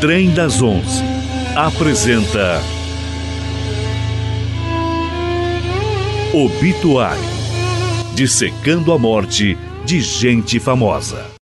Trem 0.00 0.32
das 0.32 0.62
Onze 0.62 1.04
apresenta 1.54 2.62
Obituário 6.32 7.20
Dissecando 8.14 8.94
a 8.94 8.98
morte 8.98 9.58
de 9.84 10.00
gente 10.00 10.58
famosa. 10.58 11.39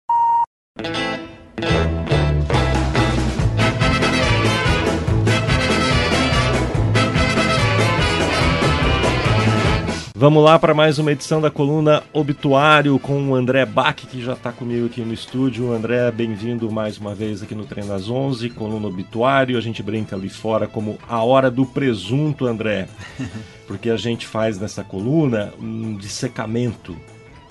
Vamos 10.19 10.43
lá 10.43 10.59
para 10.59 10.75
mais 10.75 10.99
uma 10.99 11.13
edição 11.13 11.41
da 11.41 11.49
coluna 11.49 12.03
Obituário 12.13 12.99
com 12.99 13.29
o 13.29 13.37
André 13.37 13.65
Bach, 13.65 13.95
que 13.95 14.21
já 14.21 14.33
está 14.33 14.51
comigo 14.51 14.87
aqui 14.87 15.01
no 15.03 15.15
estúdio. 15.15 15.73
André, 15.73 16.11
bem-vindo 16.11 16.69
mais 16.73 16.99
uma 16.99 17.15
vez 17.15 17.41
aqui 17.41 17.55
no 17.55 17.65
Trem 17.65 17.87
das 17.87 18.11
11, 18.11 18.51
coluna 18.51 18.89
Obituário. 18.89 19.57
A 19.57 19.61
gente 19.61 19.81
brinca 19.81 20.17
ali 20.17 20.29
fora 20.29 20.67
como 20.67 20.99
a 21.09 21.23
hora 21.23 21.53
do 21.53 21.65
presunto, 21.65 22.47
André, 22.47 22.89
porque 23.69 23.91
a 23.91 23.97
gente 23.97 24.27
faz 24.27 24.59
nessa 24.59 24.83
coluna 24.83 25.53
um 25.57 25.97
dissecamento 25.97 26.97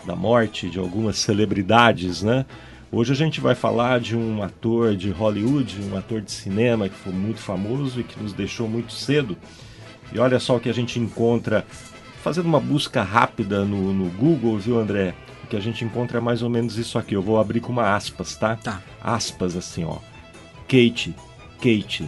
da 0.05 0.13
morte 0.13 0.69
de 0.69 0.77
algumas 0.77 1.19
celebridades, 1.19 2.21
né? 2.21 2.45
Hoje 2.91 3.13
a 3.13 3.15
gente 3.15 3.39
vai 3.39 3.55
falar 3.55 4.01
de 4.01 4.13
um 4.13 4.43
ator 4.43 4.93
de 4.93 5.09
Hollywood, 5.09 5.79
um 5.89 5.97
ator 5.97 6.19
de 6.19 6.33
cinema 6.33 6.89
que 6.89 6.95
foi 6.95 7.13
muito 7.13 7.39
famoso 7.39 8.01
e 8.01 8.03
que 8.03 8.21
nos 8.21 8.33
deixou 8.33 8.67
muito 8.67 8.91
cedo. 8.91 9.37
E 10.11 10.19
olha 10.19 10.37
só 10.37 10.57
o 10.57 10.59
que 10.59 10.69
a 10.69 10.73
gente 10.73 10.99
encontra 10.99 11.65
fazendo 12.27 12.47
uma 12.47 12.59
busca 12.59 13.01
rápida 13.03 13.63
no, 13.63 13.93
no 13.93 14.09
Google, 14.09 14.57
viu, 14.57 14.77
André? 14.77 15.15
O 15.45 15.47
que 15.47 15.55
a 15.55 15.61
gente 15.61 15.85
encontra 15.85 16.17
é 16.17 16.21
mais 16.21 16.41
ou 16.41 16.49
menos 16.49 16.77
isso 16.77 16.99
aqui. 16.99 17.13
Eu 17.13 17.21
vou 17.21 17.39
abrir 17.39 17.61
com 17.61 17.71
uma 17.71 17.95
aspas, 17.95 18.35
tá? 18.35 18.57
Tá. 18.57 18.81
Aspas 19.01 19.55
assim, 19.55 19.85
ó. 19.85 19.99
Kate, 20.67 21.15
Kate, 21.55 22.05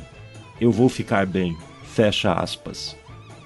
eu 0.59 0.73
vou 0.73 0.89
ficar 0.89 1.25
bem. 1.25 1.55
Fecha 1.85 2.33
aspas. 2.33 2.97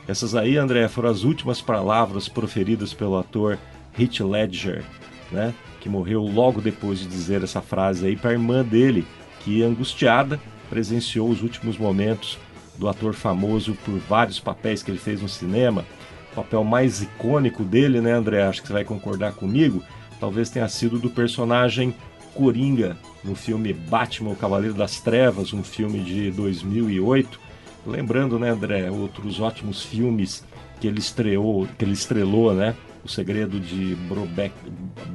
Essas 0.08 0.34
aí, 0.34 0.58
André, 0.58 0.88
foram 0.88 1.12
as 1.12 1.24
últimas 1.24 1.62
palavras 1.62 2.28
proferidas 2.28 2.92
pelo 2.92 3.20
ator 3.20 3.60
Heath 3.96 4.22
Ledger, 4.22 4.84
né? 5.32 5.54
Que 5.80 5.88
morreu 5.88 6.24
logo 6.24 6.60
depois 6.60 6.98
de 6.98 7.06
dizer 7.06 7.44
essa 7.44 7.62
frase 7.62 8.08
aí 8.08 8.16
para 8.16 8.32
a 8.32 8.34
irmã 8.34 8.64
dele, 8.64 9.06
que 9.42 9.62
angustiada 9.62 10.42
presenciou 10.72 11.30
os 11.30 11.44
últimos 11.44 11.78
momentos 11.78 12.40
do 12.80 12.90
ator 12.90 13.14
famoso 13.14 13.78
por 13.86 14.00
vários 14.00 14.40
papéis 14.40 14.82
que 14.82 14.90
ele 14.90 14.98
fez 14.98 15.22
no 15.22 15.30
cinema 15.30 15.86
papel 16.34 16.64
mais 16.64 17.02
icônico 17.02 17.64
dele, 17.64 18.02
né, 18.02 18.12
André? 18.12 18.44
Acho 18.44 18.62
que 18.62 18.68
você 18.68 18.74
vai 18.74 18.84
concordar 18.84 19.34
comigo. 19.34 19.84
Talvez 20.20 20.50
tenha 20.50 20.68
sido 20.68 21.00
do 21.00 21.10
personagem 21.10 21.94
Coringa 22.34 22.98
no 23.24 23.36
filme 23.36 23.72
Batman, 23.74 24.32
o 24.32 24.36
Cavaleiro 24.36 24.74
das 24.74 25.00
Trevas, 25.00 25.54
um 25.54 25.64
filme 25.64 26.00
de 26.00 26.32
2008. 26.32 27.40
Lembrando, 27.86 28.40
né, 28.40 28.50
André, 28.50 28.90
outros 28.90 29.40
ótimos 29.40 29.84
filmes 29.84 30.44
que 30.80 30.88
ele 30.88 31.00
estreou, 31.00 31.68
que 31.78 31.86
ele 31.86 31.94
estrelou, 31.94 32.54
né? 32.54 32.76
O 33.04 33.10
Segredo 33.10 33.60
de 33.60 33.96
Brobeck, 34.08 34.54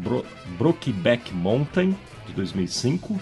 Bro, 0.03 0.25
Brokeback 0.59 1.33
Mountain 1.35 1.97
de 2.27 2.33
2005, 2.35 3.19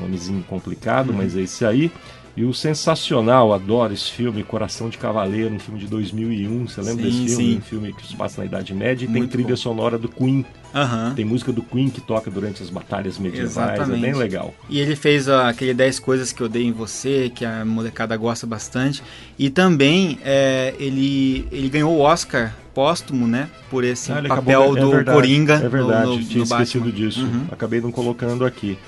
nomezinho 0.00 0.42
complicado, 0.44 1.10
uhum. 1.10 1.16
mas 1.16 1.36
é 1.36 1.42
esse 1.42 1.64
aí. 1.64 1.90
E 2.34 2.44
o 2.44 2.54
sensacional, 2.54 3.52
adoro 3.52 3.92
esse 3.92 4.10
filme, 4.10 4.42
Coração 4.42 4.88
de 4.88 4.96
Cavaleiro, 4.96 5.54
um 5.54 5.58
filme 5.58 5.78
de 5.78 5.86
2001. 5.86 6.66
Você 6.66 6.80
lembra 6.80 7.04
sim, 7.04 7.10
desse 7.10 7.36
filme? 7.36 7.52
Sim. 7.52 7.58
Um 7.58 7.60
filme 7.60 7.92
que 7.92 8.06
se 8.06 8.16
passa 8.16 8.40
na 8.40 8.46
Idade 8.46 8.72
Média 8.72 9.04
e 9.04 9.08
Muito 9.08 9.22
tem 9.22 9.28
trilha 9.28 9.50
bom. 9.50 9.56
sonora 9.56 9.98
do 9.98 10.08
Queen. 10.08 10.46
Uhum. 10.74 11.14
Tem 11.14 11.24
música 11.26 11.52
do 11.52 11.62
Queen 11.62 11.90
que 11.90 12.00
toca 12.00 12.30
durante 12.30 12.62
as 12.62 12.70
batalhas 12.70 13.18
medievais, 13.18 13.50
Exatamente. 13.50 13.98
é 13.98 14.00
bem 14.00 14.14
legal. 14.14 14.54
E 14.70 14.80
ele 14.80 14.96
fez 14.96 15.28
uh, 15.28 15.32
aquele 15.46 15.74
10 15.74 15.98
coisas 16.00 16.32
que 16.32 16.42
eu 16.42 16.48
dei 16.48 16.64
em 16.64 16.72
você, 16.72 17.30
que 17.34 17.44
a 17.44 17.66
molecada 17.66 18.16
gosta 18.16 18.46
bastante. 18.46 19.02
E 19.38 19.50
também 19.50 20.18
é, 20.24 20.74
ele, 20.78 21.46
ele 21.52 21.68
ganhou 21.68 21.92
o 21.94 22.00
Oscar 22.00 22.54
póstumo, 22.74 23.26
né? 23.26 23.50
Por 23.70 23.84
esse 23.84 24.10
ah, 24.10 24.22
papel 24.22 24.62
acabou, 24.62 24.76
é 24.76 24.80
do 24.80 24.90
verdade, 24.90 25.16
Coringa. 25.16 25.54
É 25.54 25.68
verdade, 25.68 26.06
no, 26.06 26.16
no, 26.16 26.24
tinha 26.24 26.38
no 26.38 26.44
esquecido 26.44 26.84
Batman. 26.86 27.06
disso. 27.06 27.24
Uhum. 27.24 27.46
Acabei 27.50 27.80
não 27.82 27.92
colocando 27.92 28.46
aqui. 28.46 28.78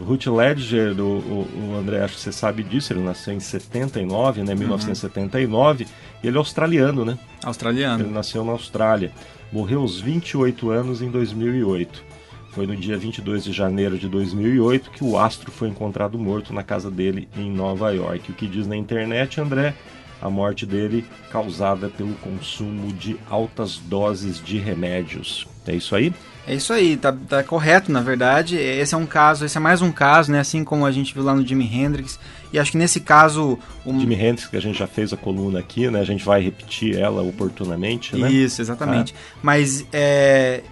O 0.00 0.04
Ruth 0.04 0.26
Ledger, 0.26 0.98
o, 1.00 1.18
o, 1.18 1.70
o, 1.72 1.76
André, 1.76 2.02
acho 2.02 2.14
que 2.14 2.20
você 2.20 2.32
sabe 2.32 2.62
disso, 2.62 2.92
ele 2.92 3.00
nasceu 3.00 3.34
em 3.34 3.40
79, 3.40 4.42
né, 4.44 4.54
1979, 4.54 5.84
uhum. 5.84 5.90
e 6.22 6.26
ele 6.28 6.36
é 6.36 6.38
australiano, 6.38 7.04
né? 7.04 7.18
Australiano. 7.44 8.04
Ele 8.04 8.12
nasceu 8.12 8.44
na 8.44 8.52
Austrália. 8.52 9.10
Morreu 9.52 9.80
aos 9.80 10.00
28 10.00 10.70
anos 10.70 11.02
em 11.02 11.10
2008. 11.10 12.04
Foi 12.52 12.66
no 12.66 12.76
dia 12.76 12.96
22 12.96 13.44
de 13.44 13.52
janeiro 13.52 13.98
de 13.98 14.08
2008 14.08 14.90
que 14.90 15.04
o 15.04 15.18
astro 15.18 15.50
foi 15.50 15.68
encontrado 15.68 16.18
morto 16.18 16.52
na 16.52 16.62
casa 16.62 16.90
dele 16.90 17.28
em 17.36 17.50
Nova 17.50 17.90
York. 17.90 18.30
O 18.30 18.34
que 18.34 18.46
diz 18.46 18.66
na 18.66 18.76
internet, 18.76 19.40
André, 19.40 19.74
a 20.20 20.28
morte 20.28 20.66
dele 20.66 21.04
causada 21.30 21.88
pelo 21.88 22.14
consumo 22.14 22.92
de 22.92 23.16
altas 23.30 23.78
doses 23.78 24.42
de 24.42 24.58
remédios. 24.58 25.46
É 25.66 25.74
isso 25.74 25.94
aí? 25.94 26.12
É 26.46 26.54
isso 26.54 26.72
aí, 26.72 26.96
tá, 26.96 27.12
tá, 27.12 27.42
correto, 27.42 27.92
na 27.92 28.00
verdade. 28.00 28.56
Esse 28.56 28.94
é 28.94 28.96
um 28.96 29.04
caso, 29.04 29.44
esse 29.44 29.58
é 29.58 29.60
mais 29.60 29.82
um 29.82 29.92
caso, 29.92 30.32
né? 30.32 30.40
Assim 30.40 30.64
como 30.64 30.86
a 30.86 30.90
gente 30.90 31.12
viu 31.12 31.22
lá 31.22 31.34
no 31.34 31.46
Jimi 31.46 31.66
Hendrix. 31.66 32.18
E 32.50 32.58
acho 32.58 32.70
que 32.72 32.78
nesse 32.78 33.00
caso. 33.00 33.58
O 33.84 34.00
Jimi 34.00 34.14
Hendrix, 34.14 34.46
que 34.46 34.56
a 34.56 34.60
gente 34.60 34.78
já 34.78 34.86
fez 34.86 35.12
a 35.12 35.16
coluna 35.16 35.58
aqui, 35.58 35.90
né? 35.90 36.00
A 36.00 36.04
gente 36.04 36.24
vai 36.24 36.42
repetir 36.42 36.96
ela 36.96 37.20
oportunamente, 37.22 38.16
né? 38.16 38.32
Isso, 38.32 38.62
exatamente. 38.62 39.14
Ah. 39.14 39.38
Mas 39.42 39.86
é, 39.92 40.62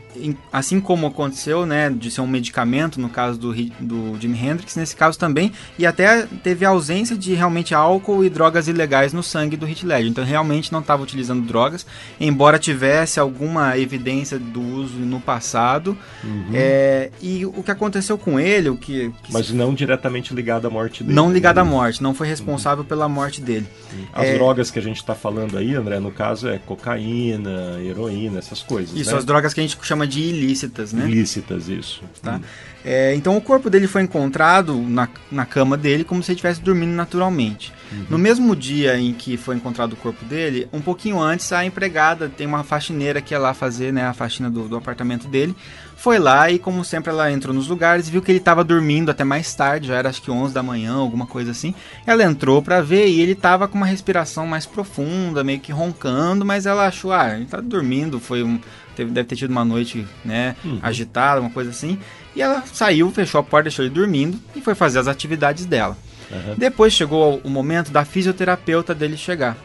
assim 0.53 0.81
como 0.81 1.07
aconteceu, 1.07 1.67
né, 1.67 1.91
de 1.91 2.11
ser 2.11 2.21
um 2.21 2.27
medicamento 2.27 3.01
no 3.01 3.09
caso 3.09 3.39
do, 3.39 3.55
do 3.81 4.19
Jimi 4.21 4.39
Hendrix, 4.39 4.77
nesse 4.77 4.97
caso 4.97 5.19
também, 5.19 5.53
e 5.79 5.87
até 5.87 6.27
teve 6.43 6.65
ausência 6.65 7.17
de 7.17 7.35
realmente 7.35 7.75
álcool 7.75 8.25
e 8.25 8.31
drogas 8.31 8.69
ilegais 8.69 9.13
no 9.13 9.23
sangue 9.23 9.57
do 9.57 9.69
Heath 9.69 9.83
Ledger. 9.83 10.11
Então 10.11 10.25
realmente 10.25 10.73
não 10.73 10.81
estava 10.81 11.03
utilizando 11.03 11.47
drogas, 11.47 11.87
embora 12.19 12.59
tivesse 12.59 13.21
alguma 13.21 13.79
evidência 13.79 14.39
do 14.39 14.76
uso 14.77 14.99
no 14.99 15.21
passado. 15.21 15.97
Uhum. 16.23 16.51
É, 16.53 17.11
e 17.21 17.45
o 17.47 17.63
que 17.63 17.71
aconteceu 17.71 18.17
com 18.17 18.39
ele, 18.39 18.69
o 18.69 18.77
que, 18.77 19.11
que 19.23 19.33
mas 19.33 19.51
não 19.51 19.75
diretamente 19.75 20.35
ligado 20.35 20.67
à 20.67 20.71
morte 20.71 21.03
dele. 21.03 21.15
Não 21.15 21.33
ligado 21.33 21.59
à 21.59 21.65
morte, 21.65 22.03
não 22.03 22.15
foi 22.15 22.29
responsável 22.29 22.83
uhum. 22.83 22.89
pela 22.89 23.09
morte 23.09 23.41
dele. 23.41 23.67
As 24.13 24.27
é... 24.27 24.35
drogas 24.35 24.71
que 24.71 24.79
a 24.79 24.83
gente 24.83 24.99
está 24.99 25.15
falando 25.15 25.57
aí, 25.57 25.75
André, 25.75 25.99
no 25.99 26.11
caso 26.11 26.49
é 26.49 26.59
cocaína, 26.59 27.81
heroína, 27.83 28.39
essas 28.39 28.63
coisas. 28.63 28.97
Isso, 28.97 29.11
né? 29.11 29.19
as 29.19 29.25
drogas 29.25 29.53
que 29.53 29.61
a 29.61 29.63
gente 29.63 29.79
chama 29.83 30.07
de 30.07 30.21
ilícitas, 30.21 30.93
né? 30.93 31.07
Ilícitas, 31.07 31.69
isso. 31.69 32.03
Tá? 32.23 32.37
Hum. 32.37 32.41
É, 32.89 33.13
então 33.17 33.37
o 33.37 33.41
corpo 33.41 33.69
dele 33.69 33.89
foi 33.89 34.03
encontrado 34.03 34.81
na, 34.81 35.09
na 35.29 35.45
cama 35.45 35.77
dele 35.77 36.05
como 36.05 36.23
se 36.23 36.31
ele 36.31 36.37
estivesse 36.37 36.61
dormindo 36.61 36.93
naturalmente. 36.93 37.73
Uhum. 37.91 38.07
No 38.11 38.17
mesmo 38.17 38.55
dia 38.55 38.97
em 38.97 39.13
que 39.13 39.37
foi 39.37 39.57
encontrado 39.57 39.95
o 39.95 39.97
corpo 39.97 40.25
dele, 40.25 40.69
um 40.73 40.81
pouquinho 40.81 41.19
antes, 41.19 41.53
a 41.53 41.65
empregada 41.65 42.29
tem 42.29 42.47
uma 42.47 42.63
faxineira 42.63 43.21
que 43.21 43.35
ia 43.35 43.41
lá 43.41 43.53
fazer 43.53 43.93
né, 43.93 44.05
a 44.05 44.13
faxina 44.13 44.49
do, 44.49 44.69
do 44.69 44.77
apartamento 44.77 45.27
dele. 45.27 45.57
Foi 45.97 46.21
lá 46.21 46.49
e, 46.49 46.61
como 46.61 46.85
sempre, 46.85 47.11
ela 47.11 47.33
entrou 47.33 47.53
nos 47.53 47.67
lugares, 47.67 48.09
viu 48.09 48.23
que 48.23 48.31
ele 48.31 48.39
estava 48.39 48.63
dormindo 48.63 49.11
até 49.11 49.25
mais 49.25 49.53
tarde, 49.53 49.89
já 49.89 49.97
era 49.97 50.09
acho 50.09 50.23
que 50.23 50.31
11 50.31 50.55
da 50.55 50.63
manhã, 50.63 50.95
alguma 50.95 51.27
coisa 51.27 51.51
assim. 51.51 51.75
Ela 52.07 52.23
entrou 52.23 52.63
para 52.63 52.81
ver 52.83 53.09
e 53.09 53.21
ele 53.21 53.33
estava 53.33 53.67
com 53.67 53.77
uma 53.77 53.87
respiração 53.87 54.47
mais 54.47 54.65
profunda, 54.65 55.43
meio 55.43 55.59
que 55.59 55.73
roncando, 55.73 56.45
mas 56.45 56.67
ela 56.67 56.87
achou, 56.87 57.13
ah, 57.13 57.35
ele 57.35 57.47
tá 57.47 57.61
dormindo, 57.61 58.21
foi 58.21 58.45
um, 58.45 58.61
teve, 58.97 59.11
deve 59.11 59.29
ter 59.29 59.37
tido 59.37 59.51
uma 59.51 59.65
noite 59.65 60.07
né, 60.25 60.57
uhum. 60.65 60.81
agitada, 60.83 61.41
uma 61.41 61.51
coisa 61.51 61.71
assim. 61.71 61.99
E 62.35 62.43
ela 62.43 62.65
saiu, 62.67 63.11
fechou 63.11 63.41
a 63.41 63.45
porta, 63.45 63.65
deixou 63.65 63.85
ele 63.85 63.95
dormindo 63.95 64.39
e 64.55 64.61
foi 64.61 64.75
fazer 64.75 64.99
as 64.99 65.07
atividades 65.07 65.67
dela. 65.67 65.97
Uhum. 66.31 66.55
Depois 66.57 66.93
chegou 66.93 67.41
o 67.45 67.51
momento 67.51 67.93
da 67.93 68.05
fisioterapeuta 68.05 68.95
dele 68.95 69.17
chegar. 69.17 69.57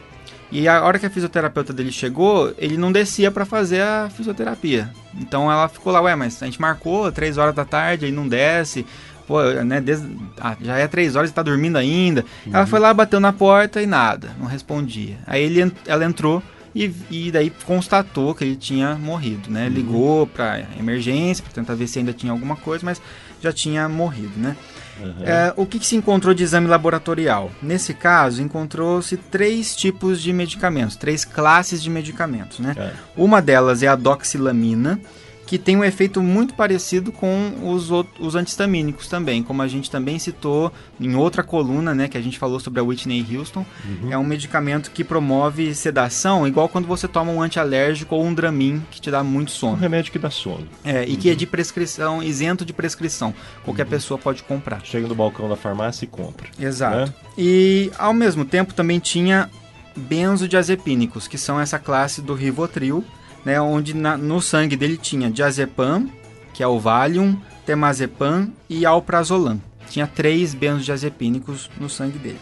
E 0.50 0.68
a 0.68 0.84
hora 0.84 0.98
que 0.98 1.06
a 1.06 1.10
fisioterapeuta 1.10 1.72
dele 1.72 1.90
chegou, 1.90 2.54
ele 2.58 2.76
não 2.76 2.92
descia 2.92 3.30
para 3.30 3.46
fazer 3.46 3.80
a 3.80 4.10
fisioterapia. 4.14 4.90
Então 5.18 5.50
ela 5.50 5.66
ficou 5.66 5.90
lá, 5.90 6.02
ué, 6.02 6.14
mas 6.14 6.42
a 6.42 6.44
gente 6.44 6.60
marcou 6.60 7.10
três 7.10 7.38
horas 7.38 7.54
da 7.54 7.64
tarde, 7.64 8.04
ele 8.04 8.14
não 8.14 8.28
desce. 8.28 8.84
Pô, 9.26 9.42
né, 9.42 9.80
desde, 9.80 10.06
ah, 10.38 10.54
já 10.60 10.76
é 10.76 10.86
três 10.86 11.16
horas 11.16 11.30
e 11.30 11.32
tá 11.32 11.42
dormindo 11.42 11.78
ainda. 11.78 12.22
Uhum. 12.46 12.54
Ela 12.54 12.66
foi 12.66 12.78
lá, 12.80 12.92
bateu 12.92 13.18
na 13.18 13.32
porta 13.32 13.80
e 13.80 13.86
nada, 13.86 14.30
não 14.38 14.46
respondia. 14.46 15.16
Aí 15.26 15.42
ele, 15.42 15.72
ela 15.86 16.04
entrou 16.04 16.42
e, 16.74 16.92
e 17.10 17.30
daí 17.30 17.52
constatou 17.64 18.34
que 18.34 18.44
ele 18.44 18.56
tinha 18.56 18.94
morrido, 18.94 19.50
né? 19.50 19.66
Uhum. 19.66 19.72
Ligou 19.72 20.26
para 20.26 20.60
emergência 20.78 21.42
para 21.44 21.52
tentar 21.52 21.74
ver 21.74 21.86
se 21.86 21.98
ainda 21.98 22.12
tinha 22.12 22.32
alguma 22.32 22.56
coisa, 22.56 22.84
mas 22.84 23.00
já 23.40 23.52
tinha 23.52 23.88
morrido, 23.88 24.32
né? 24.36 24.56
Uhum. 25.00 25.24
É, 25.24 25.52
o 25.56 25.66
que, 25.66 25.78
que, 25.78 25.86
se 25.86 25.96
encontrou 25.96 26.32
de 26.32 26.42
exame 26.44 26.66
laboratorial? 26.66 27.50
Nesse 27.62 27.92
caso, 27.92 28.42
encontrou-se 28.42 29.16
três 29.16 29.74
tipos 29.74 30.20
de 30.20 30.32
medicamentos, 30.32 30.96
três 30.96 31.24
classes 31.24 31.82
de 31.82 31.90
medicamentos. 31.90 32.58
Né? 32.58 32.74
É. 32.76 32.92
Uma 33.16 33.42
delas 33.42 33.82
é 33.82 33.88
a 33.88 33.96
doxilamina, 33.96 35.00
que 35.52 35.58
tem 35.58 35.76
um 35.76 35.84
efeito 35.84 36.22
muito 36.22 36.54
parecido 36.54 37.12
com 37.12 37.52
os, 37.62 37.90
os 38.18 38.34
antihistamínicos 38.34 39.06
também, 39.06 39.42
como 39.42 39.60
a 39.60 39.68
gente 39.68 39.90
também 39.90 40.18
citou 40.18 40.72
em 40.98 41.14
outra 41.14 41.42
coluna, 41.42 41.94
né, 41.94 42.08
que 42.08 42.16
a 42.16 42.22
gente 42.22 42.38
falou 42.38 42.58
sobre 42.58 42.80
a 42.80 42.82
Whitney 42.82 43.36
Houston. 43.36 43.62
Uhum. 43.84 44.10
É 44.10 44.16
um 44.16 44.24
medicamento 44.24 44.90
que 44.90 45.04
promove 45.04 45.74
sedação, 45.74 46.48
igual 46.48 46.70
quando 46.70 46.88
você 46.88 47.06
toma 47.06 47.30
um 47.30 47.42
antialérgico 47.42 48.14
ou 48.14 48.24
um 48.24 48.32
Dramin, 48.32 48.82
que 48.90 48.98
te 48.98 49.10
dá 49.10 49.22
muito 49.22 49.50
sono. 49.50 49.74
Um 49.74 49.76
remédio 49.76 50.10
que 50.10 50.18
dá 50.18 50.30
sono. 50.30 50.66
É, 50.82 51.04
e 51.04 51.18
que 51.18 51.28
é 51.28 51.34
de 51.34 51.46
prescrição, 51.46 52.22
isento 52.22 52.64
de 52.64 52.72
prescrição. 52.72 53.34
Qualquer 53.62 53.84
uhum. 53.84 53.90
pessoa 53.90 54.16
pode 54.16 54.42
comprar. 54.44 54.80
Chega 54.82 55.06
no 55.06 55.14
balcão 55.14 55.50
da 55.50 55.56
farmácia 55.56 56.06
e 56.06 56.08
compra. 56.08 56.48
Exato. 56.58 56.96
Né? 56.96 57.14
E, 57.36 57.92
ao 57.98 58.14
mesmo 58.14 58.46
tempo, 58.46 58.72
também 58.72 58.98
tinha 58.98 59.50
benzodiazepínicos, 59.94 61.28
que 61.28 61.36
são 61.36 61.60
essa 61.60 61.78
classe 61.78 62.22
do 62.22 62.32
Rivotril, 62.32 63.04
né, 63.44 63.60
onde 63.60 63.94
na, 63.94 64.16
no 64.16 64.40
sangue 64.40 64.76
dele 64.76 64.96
tinha 64.96 65.30
diazepam, 65.30 66.08
que 66.52 66.62
é 66.62 66.66
o 66.66 66.78
Valium, 66.78 67.36
temazepam 67.66 68.50
e 68.68 68.84
alprazolam. 68.84 69.60
Tinha 69.88 70.06
três 70.06 70.54
benzodiazepínicos 70.54 71.70
no 71.78 71.88
sangue 71.88 72.18
dele. 72.18 72.40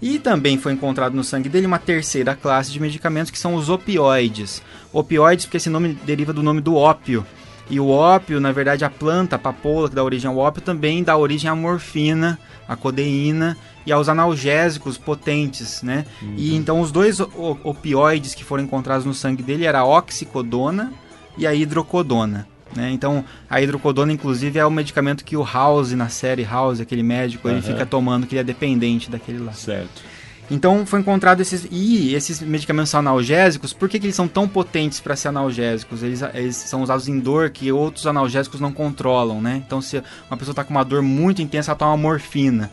E 0.00 0.18
também 0.18 0.56
foi 0.56 0.72
encontrado 0.72 1.14
no 1.14 1.24
sangue 1.24 1.48
dele 1.48 1.66
uma 1.66 1.78
terceira 1.78 2.34
classe 2.34 2.70
de 2.70 2.80
medicamentos 2.80 3.30
que 3.30 3.38
são 3.38 3.54
os 3.54 3.68
opioides. 3.68 4.62
Opioides 4.92 5.44
porque 5.44 5.56
esse 5.56 5.68
nome 5.68 5.98
deriva 6.04 6.32
do 6.32 6.42
nome 6.42 6.60
do 6.60 6.76
ópio. 6.76 7.26
E 7.70 7.78
o 7.78 7.88
ópio, 7.88 8.40
na 8.40 8.50
verdade, 8.50 8.84
a 8.84 8.90
planta, 8.90 9.36
a 9.36 9.38
papoula, 9.38 9.88
que 9.88 9.94
dá 9.94 10.02
origem 10.02 10.28
ao 10.28 10.38
ópio, 10.38 10.62
também 10.62 11.02
dá 11.04 11.16
origem 11.16 11.50
à 11.50 11.54
morfina, 11.54 12.38
à 12.66 12.74
codeína 12.74 13.56
e 13.84 13.92
aos 13.92 14.08
analgésicos 14.08 14.96
potentes, 14.96 15.82
né? 15.82 16.04
Uhum. 16.22 16.34
E 16.36 16.54
então 16.54 16.80
os 16.80 16.90
dois 16.90 17.20
opioides 17.20 18.34
que 18.34 18.44
foram 18.44 18.64
encontrados 18.64 19.04
no 19.04 19.14
sangue 19.14 19.42
dele 19.42 19.64
era 19.64 19.80
a 19.80 19.84
oxicodona 19.84 20.92
e 21.36 21.46
a 21.46 21.54
hidrocodona. 21.54 22.46
Né? 22.74 22.90
Então, 22.90 23.24
a 23.48 23.60
hidrocodona, 23.60 24.12
inclusive, 24.12 24.58
é 24.58 24.66
o 24.66 24.70
medicamento 24.70 25.24
que 25.24 25.36
o 25.36 25.42
House, 25.42 25.92
na 25.92 26.08
série 26.08 26.44
House, 26.44 26.80
aquele 26.80 27.02
médico, 27.02 27.48
uhum. 27.48 27.54
ele 27.54 27.62
fica 27.62 27.86
tomando, 27.86 28.26
que 28.26 28.34
ele 28.34 28.40
é 28.40 28.44
dependente 28.44 29.10
daquele 29.10 29.38
lá. 29.38 29.52
Certo. 29.52 30.02
Então, 30.50 30.86
foi 30.86 31.00
encontrado 31.00 31.40
esses... 31.40 31.66
E 31.70 32.14
esses 32.14 32.40
medicamentos 32.40 32.94
analgésicos, 32.94 33.72
por 33.72 33.88
que, 33.88 33.98
que 33.98 34.06
eles 34.06 34.16
são 34.16 34.26
tão 34.26 34.48
potentes 34.48 35.00
para 35.00 35.14
ser 35.14 35.28
analgésicos? 35.28 36.02
Eles, 36.02 36.22
eles, 36.34 36.56
são 36.56 36.82
usados 36.82 37.08
em 37.08 37.18
dor 37.18 37.50
que 37.50 37.70
outros 37.70 38.06
analgésicos 38.06 38.60
não 38.60 38.72
controlam, 38.72 39.40
né? 39.40 39.62
Então, 39.66 39.80
se 39.80 40.02
uma 40.30 40.36
pessoa 40.36 40.52
está 40.52 40.64
com 40.64 40.70
uma 40.70 40.84
dor 40.84 41.02
muito 41.02 41.42
intensa, 41.42 41.70
ela 41.70 41.78
toma 41.78 41.96
morfina. 41.96 42.70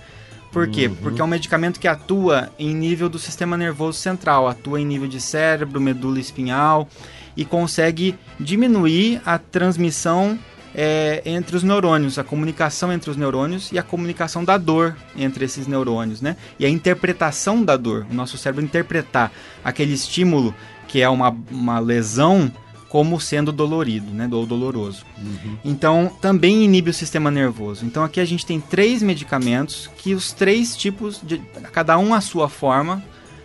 Por 0.56 0.70
quê? 0.70 0.88
Uhum. 0.88 0.96
Porque 0.96 1.20
é 1.20 1.24
um 1.24 1.28
medicamento 1.28 1.82
que 1.82 1.88
atua 1.88 2.50
em 2.58 2.74
nível 2.74 3.10
do 3.10 3.20
sistema 3.20 3.58
nervoso 3.58 4.00
central, 4.00 4.48
atua 4.48 4.80
em 4.80 4.86
nível 4.86 5.06
de 5.06 5.20
cérebro, 5.20 5.82
medula 5.82 6.18
espinhal 6.18 6.88
e 7.36 7.44
consegue 7.44 8.16
diminuir 8.40 9.22
a 9.26 9.38
transmissão 9.38 10.40
é, 10.76 11.22
entre 11.26 11.56
os 11.56 11.64
neurônios, 11.64 12.20
a 12.20 12.24
comunicação 12.24 12.92
entre 12.92 13.10
os 13.10 13.16
neurônios 13.16 13.72
e 13.72 13.80
a 13.80 13.84
comunicação 13.84 14.44
da 14.44 14.58
dor 14.58 14.96
entre 15.16 15.46
esses 15.46 15.66
neurônios, 15.68 16.22
né? 16.22 16.36
E 16.60 16.66
a 16.66 16.70
interpretação 16.70 17.64
da 17.64 17.78
dor, 17.78 18.06
o 18.12 18.14
nosso 18.14 18.38
cérebro 18.38 18.64
interpretar 18.64 19.32
aquele 19.64 19.94
estímulo 19.94 20.54
que 20.88 21.02
é 21.02 21.10
uma, 21.10 21.36
uma 21.50 21.80
lesão 21.80 22.52
como 22.90 23.20
sendo 23.20 23.52
dolorido, 23.52 24.12
né, 24.12 24.30
ou 24.32 24.46
doloroso. 24.46 25.04
Uhum. 25.18 25.58
Então, 25.66 26.10
também 26.22 26.64
inibe 26.64 26.92
o 26.92 26.94
sistema 26.94 27.30
nervoso. 27.30 27.86
Então, 27.86 28.04
aqui 28.04 28.22
a 28.22 28.26
gente 28.26 28.46
tem 28.46 28.62
três 28.62 29.04
medicamentos 29.04 29.90
que 29.98 30.14
os 30.14 30.32
três 30.32 30.78
tipos, 30.78 31.20
de, 31.22 31.40
cada 31.74 31.98
um 31.98 32.14
à 32.14 32.22
sua 32.22 32.48
forma, 32.48 33.04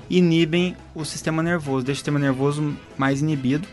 inibem 0.09 0.77
o 0.95 1.05
sistema 1.05 1.43
nervoso, 1.43 1.85
deixa 1.85 1.99
o 1.99 2.01
sistema 2.01 2.19
nervoso 2.19 2.77
mais 2.97 3.23
inibido. 3.23 3.67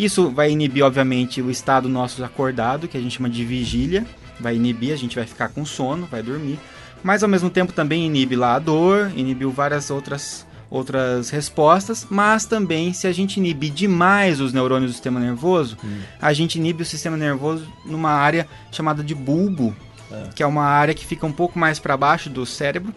Isso 0.00 0.30
vai 0.30 0.50
inibir, 0.50 0.82
obviamente, 0.82 1.42
o 1.42 1.50
estado 1.50 1.86
nosso 1.86 2.24
acordado, 2.24 2.88
que 2.88 2.96
a 2.96 3.00
gente 3.00 3.18
chama 3.18 3.28
de 3.28 3.44
vigília, 3.44 4.06
vai 4.40 4.56
inibir, 4.56 4.94
a 4.94 4.96
gente 4.96 5.14
vai 5.14 5.26
ficar 5.26 5.48
com 5.50 5.62
sono, 5.62 6.08
vai 6.10 6.22
dormir. 6.22 6.58
Mas 7.04 7.22
ao 7.22 7.28
mesmo 7.28 7.50
tempo 7.50 7.70
também 7.70 8.06
inibe 8.06 8.34
lá 8.34 8.54
a 8.54 8.58
dor, 8.58 9.12
inibiu 9.14 9.50
várias 9.50 9.90
outras 9.90 10.48
outras 10.70 11.30
respostas, 11.30 12.06
mas 12.08 12.46
também 12.46 12.92
se 12.92 13.08
a 13.08 13.12
gente 13.12 13.38
inibir 13.38 13.72
demais 13.72 14.40
os 14.40 14.52
neurônios 14.52 14.92
do 14.92 14.94
sistema 14.94 15.18
nervoso, 15.18 15.76
hum. 15.84 15.98
a 16.22 16.32
gente 16.32 16.60
inibe 16.60 16.82
o 16.84 16.86
sistema 16.86 17.16
nervoso 17.16 17.66
numa 17.84 18.12
área 18.12 18.46
chamada 18.70 19.02
de 19.02 19.12
bulbo, 19.12 19.74
é. 20.12 20.28
que 20.32 20.44
é 20.44 20.46
uma 20.46 20.62
área 20.62 20.94
que 20.94 21.04
fica 21.04 21.26
um 21.26 21.32
pouco 21.32 21.58
mais 21.58 21.80
para 21.80 21.96
baixo 21.96 22.30
do 22.30 22.46
cérebro 22.46 22.94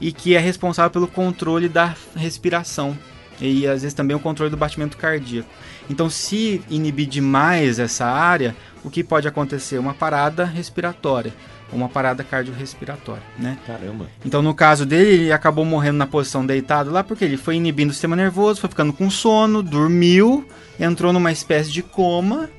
e 0.00 0.10
que 0.10 0.34
é 0.34 0.38
responsável 0.38 0.90
pelo 0.90 1.06
controle 1.06 1.68
da 1.68 1.94
respiração 2.16 2.96
e 3.48 3.66
às 3.66 3.82
vezes 3.82 3.94
também 3.94 4.16
o 4.16 4.20
controle 4.20 4.50
do 4.50 4.56
batimento 4.56 4.96
cardíaco. 4.96 5.48
Então, 5.90 6.08
se 6.08 6.62
inibir 6.70 7.06
demais 7.06 7.78
essa 7.78 8.06
área, 8.06 8.54
o 8.84 8.90
que 8.90 9.02
pode 9.02 9.26
acontecer? 9.26 9.78
Uma 9.78 9.94
parada 9.94 10.44
respiratória 10.44 11.32
uma 11.72 11.88
parada 11.88 12.22
cardiorrespiratória, 12.22 13.22
né? 13.38 13.56
Caramba. 13.66 14.06
Então, 14.24 14.42
no 14.42 14.54
caso 14.54 14.84
dele, 14.84 15.24
ele 15.24 15.32
acabou 15.32 15.64
morrendo 15.64 15.96
na 15.96 16.06
posição 16.06 16.44
deitado 16.44 16.90
lá 16.90 17.02
porque 17.02 17.24
ele 17.24 17.36
foi 17.36 17.56
inibindo 17.56 17.90
o 17.90 17.92
sistema 17.92 18.14
nervoso, 18.14 18.60
foi 18.60 18.70
ficando 18.70 18.92
com 18.92 19.08
sono, 19.10 19.62
dormiu, 19.62 20.46
entrou 20.78 21.12
numa 21.12 21.32
espécie 21.32 21.72
de 21.72 21.82
coma, 21.82 22.50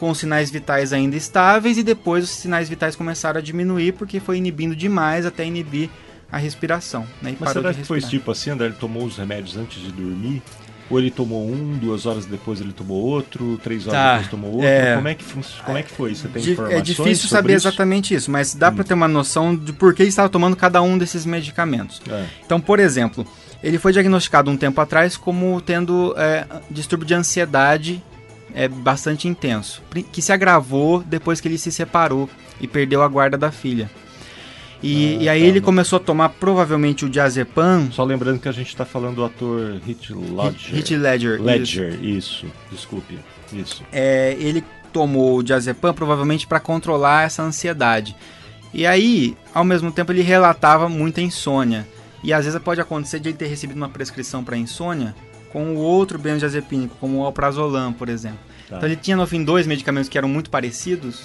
com 0.00 0.12
sinais 0.14 0.50
vitais 0.50 0.92
ainda 0.92 1.16
estáveis, 1.16 1.78
e 1.78 1.82
depois 1.82 2.24
os 2.24 2.30
sinais 2.30 2.68
vitais 2.68 2.96
começaram 2.96 3.38
a 3.38 3.42
diminuir 3.42 3.92
porque 3.92 4.18
foi 4.18 4.38
inibindo 4.38 4.74
demais 4.74 5.26
até 5.26 5.44
inibir 5.44 5.90
a 6.30 6.38
respiração. 6.38 7.06
Né? 7.22 7.30
E 7.32 7.36
Mas 7.38 7.50
será 7.50 7.72
que 7.72 7.84
foi 7.84 8.00
tipo 8.00 8.30
assim, 8.30 8.50
André? 8.50 8.66
Ele 8.66 8.74
tomou 8.74 9.04
os 9.04 9.16
remédios 9.16 9.56
antes 9.56 9.80
de 9.80 9.92
dormir? 9.92 10.42
Ou 10.90 10.98
ele 10.98 11.10
tomou 11.10 11.48
um, 11.48 11.78
duas 11.78 12.04
horas 12.04 12.26
depois 12.26 12.60
ele 12.60 12.72
tomou 12.72 13.02
outro, 13.02 13.58
três 13.62 13.86
horas 13.86 13.98
tá, 13.98 14.12
depois 14.12 14.30
tomou 14.30 14.52
outro? 14.52 14.66
É, 14.66 14.94
como, 14.96 15.08
é 15.08 15.14
que, 15.14 15.24
como 15.64 15.78
é 15.78 15.82
que 15.82 15.90
foi? 15.90 16.14
Você 16.14 16.28
tem 16.28 16.42
é 16.42 16.50
informações 16.50 16.78
É 16.78 16.82
difícil 16.82 17.28
saber 17.28 17.54
isso? 17.54 17.66
exatamente 17.66 18.14
isso, 18.14 18.30
mas 18.30 18.54
dá 18.54 18.68
hum. 18.68 18.74
para 18.74 18.84
ter 18.84 18.94
uma 18.94 19.08
noção 19.08 19.56
de 19.56 19.72
por 19.72 19.94
que 19.94 20.02
ele 20.02 20.10
estava 20.10 20.28
tomando 20.28 20.54
cada 20.54 20.82
um 20.82 20.98
desses 20.98 21.24
medicamentos. 21.24 22.02
É. 22.10 22.26
Então, 22.44 22.60
por 22.60 22.78
exemplo, 22.78 23.26
ele 23.62 23.78
foi 23.78 23.92
diagnosticado 23.92 24.50
um 24.50 24.58
tempo 24.58 24.78
atrás 24.78 25.16
como 25.16 25.58
tendo 25.62 26.14
é, 26.18 26.46
distúrbio 26.70 27.06
de 27.06 27.14
ansiedade 27.14 28.02
é, 28.54 28.68
bastante 28.68 29.26
intenso, 29.26 29.82
que 30.12 30.20
se 30.20 30.32
agravou 30.32 31.02
depois 31.02 31.40
que 31.40 31.48
ele 31.48 31.56
se 31.56 31.72
separou 31.72 32.28
e 32.60 32.68
perdeu 32.68 33.02
a 33.02 33.08
guarda 33.08 33.38
da 33.38 33.50
filha. 33.50 33.90
E, 34.84 35.16
ah, 35.16 35.22
e 35.22 35.28
aí 35.30 35.40
tá, 35.40 35.46
ele 35.46 35.60
não. 35.60 35.64
começou 35.64 35.96
a 35.96 36.00
tomar 36.00 36.28
provavelmente 36.28 37.06
o 37.06 37.08
diazepam. 37.08 37.90
Só 37.90 38.04
lembrando 38.04 38.38
que 38.38 38.48
a 38.48 38.52
gente 38.52 38.68
está 38.68 38.84
falando 38.84 39.16
do 39.16 39.24
ator 39.24 39.80
Heath 39.88 40.10
Ledger. 40.10 40.76
Heath 40.76 40.90
Ledger. 40.90 41.42
Ledger, 41.42 42.04
isso. 42.04 42.44
isso. 42.44 42.46
Desculpe, 42.70 43.18
isso. 43.50 43.82
É, 43.90 44.36
ele 44.38 44.62
tomou 44.92 45.38
o 45.38 45.42
diazepam 45.42 45.94
provavelmente 45.94 46.46
para 46.46 46.60
controlar 46.60 47.24
essa 47.24 47.42
ansiedade. 47.42 48.14
E 48.74 48.84
aí, 48.84 49.34
ao 49.54 49.64
mesmo 49.64 49.90
tempo, 49.90 50.12
ele 50.12 50.20
relatava 50.20 50.86
muita 50.86 51.22
insônia. 51.22 51.88
E 52.22 52.30
às 52.32 52.44
vezes 52.44 52.60
pode 52.60 52.80
acontecer 52.80 53.20
de 53.20 53.30
ele 53.30 53.38
ter 53.38 53.46
recebido 53.46 53.78
uma 53.78 53.88
prescrição 53.88 54.44
para 54.44 54.56
insônia 54.56 55.14
com 55.50 55.74
o 55.74 55.78
outro 55.78 56.18
benzodiazepínico, 56.18 56.96
como 57.00 57.20
o 57.20 57.24
alprazolam, 57.24 57.92
por 57.92 58.10
exemplo. 58.10 58.40
Tá. 58.68 58.76
Então 58.76 58.88
ele 58.88 58.96
tinha 58.96 59.16
no 59.16 59.26
fim 59.26 59.42
dois 59.42 59.66
medicamentos 59.66 60.10
que 60.10 60.18
eram 60.18 60.28
muito 60.28 60.50
parecidos 60.50 61.22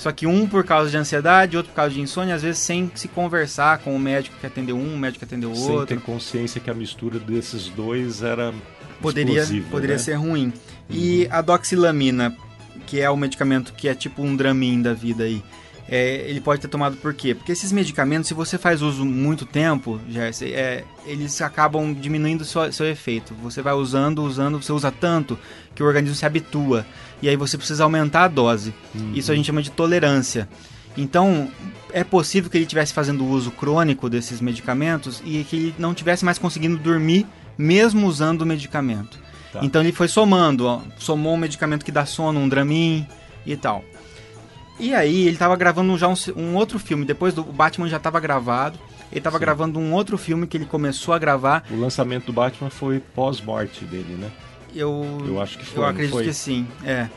só 0.00 0.10
que 0.10 0.26
um 0.26 0.46
por 0.46 0.64
causa 0.64 0.90
de 0.90 0.96
ansiedade, 0.96 1.58
outro 1.58 1.72
por 1.72 1.76
causa 1.76 1.94
de 1.94 2.00
insônia, 2.00 2.34
às 2.34 2.40
vezes 2.40 2.58
sem 2.58 2.90
se 2.94 3.06
conversar 3.06 3.80
com 3.80 3.94
o 3.94 3.98
médico 3.98 4.34
que 4.40 4.46
atendeu 4.46 4.74
um, 4.74 4.94
o 4.94 4.98
médico 4.98 5.18
que 5.18 5.24
atendeu 5.26 5.50
outro. 5.50 5.88
Sem 5.88 5.98
ter 5.98 6.00
consciência 6.00 6.58
que 6.58 6.70
a 6.70 6.74
mistura 6.74 7.18
desses 7.18 7.68
dois 7.68 8.22
era 8.22 8.54
poderia 9.02 9.46
poderia 9.70 9.96
né? 9.96 10.02
ser 10.02 10.14
ruim. 10.14 10.46
Uhum. 10.46 10.52
E 10.88 11.28
a 11.30 11.42
doxilamina, 11.42 12.34
que 12.86 12.98
é 12.98 13.10
o 13.10 13.16
medicamento 13.16 13.74
que 13.74 13.88
é 13.88 13.94
tipo 13.94 14.22
um 14.22 14.34
Dramin 14.34 14.80
da 14.80 14.94
vida 14.94 15.24
aí, 15.24 15.42
é, 15.92 16.24
ele 16.28 16.40
pode 16.40 16.60
ter 16.60 16.68
tomado 16.68 16.96
por 16.98 17.12
quê? 17.12 17.34
Porque 17.34 17.50
esses 17.50 17.72
medicamentos, 17.72 18.28
se 18.28 18.34
você 18.34 18.56
faz 18.56 18.80
uso 18.80 19.04
muito 19.04 19.44
tempo, 19.44 20.00
já 20.08 20.30
é, 20.46 20.84
eles 21.04 21.42
acabam 21.42 21.92
diminuindo 21.92 22.44
seu, 22.44 22.72
seu 22.72 22.86
efeito. 22.86 23.34
Você 23.42 23.60
vai 23.60 23.74
usando, 23.74 24.22
usando, 24.22 24.62
você 24.62 24.72
usa 24.72 24.92
tanto 24.92 25.36
que 25.74 25.82
o 25.82 25.86
organismo 25.86 26.14
se 26.14 26.24
habitua. 26.24 26.86
E 27.20 27.28
aí 27.28 27.34
você 27.34 27.58
precisa 27.58 27.82
aumentar 27.82 28.22
a 28.22 28.28
dose. 28.28 28.72
Uhum. 28.94 29.14
Isso 29.16 29.32
a 29.32 29.34
gente 29.34 29.46
chama 29.46 29.62
de 29.62 29.72
tolerância. 29.72 30.48
Então, 30.96 31.50
é 31.92 32.04
possível 32.04 32.48
que 32.48 32.56
ele 32.56 32.64
estivesse 32.64 32.92
fazendo 32.92 33.26
uso 33.26 33.50
crônico 33.50 34.08
desses 34.08 34.40
medicamentos 34.40 35.20
e 35.24 35.42
que 35.42 35.56
ele 35.56 35.74
não 35.76 35.92
tivesse 35.92 36.24
mais 36.24 36.38
conseguindo 36.38 36.76
dormir, 36.76 37.26
mesmo 37.58 38.06
usando 38.06 38.42
o 38.42 38.46
medicamento. 38.46 39.18
Tá. 39.52 39.58
Então 39.60 39.82
ele 39.82 39.90
foi 39.90 40.06
somando, 40.06 40.66
ó, 40.66 40.80
somou 40.98 41.34
um 41.34 41.36
medicamento 41.36 41.84
que 41.84 41.90
dá 41.90 42.06
sono, 42.06 42.38
um 42.38 42.48
Dramin 42.48 43.04
e 43.44 43.56
tal. 43.56 43.84
E 44.80 44.94
aí 44.94 45.22
ele 45.22 45.32
estava 45.32 45.54
gravando 45.56 45.96
já 45.98 46.08
um, 46.08 46.14
um, 46.36 46.54
outro 46.56 46.78
filme, 46.78 47.04
depois 47.04 47.34
do 47.34 47.44
Batman 47.44 47.88
já 47.88 47.98
estava 47.98 48.18
gravado. 48.18 48.78
Ele 49.10 49.20
estava 49.20 49.38
gravando 49.38 49.78
um 49.78 49.92
outro 49.92 50.16
filme 50.16 50.46
que 50.46 50.56
ele 50.56 50.64
começou 50.64 51.12
a 51.12 51.18
gravar. 51.18 51.64
O 51.70 51.78
lançamento 51.78 52.26
do 52.26 52.32
Batman 52.32 52.70
foi 52.70 53.00
pós-morte 53.00 53.84
dele, 53.84 54.16
né? 54.18 54.30
Eu, 54.74 55.22
eu 55.26 55.40
acho 55.40 55.58
que 55.58 55.66
foi. 55.66 55.82
Eu 55.82 55.88
acredito 55.88 56.12
foi? 56.12 56.24
que 56.24 56.32
sim, 56.32 56.66
é. 56.84 57.08